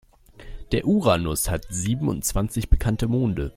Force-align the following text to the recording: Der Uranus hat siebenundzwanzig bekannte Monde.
Der 0.71 0.87
Uranus 0.87 1.47
hat 1.47 1.67
siebenundzwanzig 1.69 2.71
bekannte 2.71 3.07
Monde. 3.07 3.49